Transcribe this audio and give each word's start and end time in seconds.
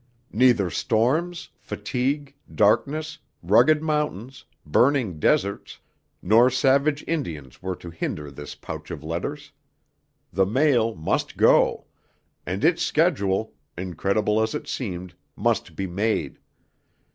Neither 0.33 0.71
storms, 0.71 1.49
fatigue, 1.59 2.33
darkness, 2.55 3.19
rugged 3.43 3.83
mountains, 3.83 4.43
burning 4.65 5.19
deserts, 5.19 5.77
nor 6.23 6.49
savage 6.49 7.03
Indians 7.07 7.61
were 7.61 7.75
to 7.75 7.91
hinder 7.91 8.31
this 8.31 8.55
pouch 8.55 8.89
of 8.89 9.03
letters. 9.03 9.51
The 10.33 10.47
mail 10.47 10.95
must 10.95 11.37
go; 11.37 11.85
and 12.47 12.65
its 12.65 12.81
schedule, 12.81 13.53
incredible 13.77 14.41
as 14.41 14.55
it 14.55 14.67
seemed, 14.67 15.13
must 15.37 15.75
be 15.75 15.85
made. 15.85 16.39